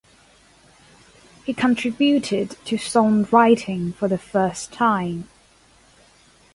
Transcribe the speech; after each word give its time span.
He 1.45 1.53
contributed 1.53 2.57
to 2.65 2.75
songwriting 2.77 3.93
for 3.93 4.07
the 4.07 4.17
first 4.17 4.71
time. 4.73 5.29